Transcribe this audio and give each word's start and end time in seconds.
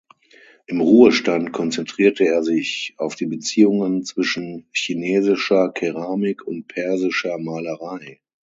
Im 0.65 0.81
Ruhestand 0.81 1.51
konzentrierte 1.53 2.25
er 2.25 2.41
sich 2.41 2.95
auf 2.97 3.13
die 3.13 3.27
Beziehungen 3.27 4.03
zwischen 4.03 4.65
chinesischer 4.73 5.69
Keramik 5.71 6.41
und 6.43 6.67
persischer 6.67 7.37
Malerei. 7.37 8.19